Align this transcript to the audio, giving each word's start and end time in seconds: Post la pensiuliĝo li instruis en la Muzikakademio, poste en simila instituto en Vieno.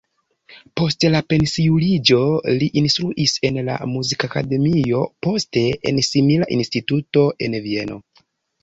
Post 0.79 1.05
la 1.15 1.19
pensiuliĝo 1.33 2.21
li 2.57 2.71
instruis 2.83 3.35
en 3.51 3.61
la 3.69 3.77
Muzikakademio, 3.93 5.05
poste 5.29 5.65
en 5.93 6.03
simila 6.11 6.53
instituto 6.61 7.31
en 7.49 7.63
Vieno. 7.71 8.03